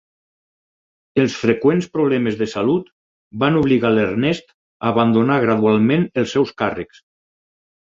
Els 1.23 1.35
freqüents 1.41 1.87
problemes 1.97 2.37
de 2.39 2.47
salut, 2.55 2.89
van 3.45 3.61
obligar 3.61 3.93
l'Ernest 3.97 4.51
a 4.55 4.91
abandonar 4.95 5.39
gradualment 5.47 6.11
els 6.25 6.37
seus 6.39 6.57
càrrecs. 6.65 7.07